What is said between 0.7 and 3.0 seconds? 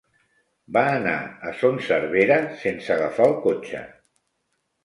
Va anar a Son Servera sense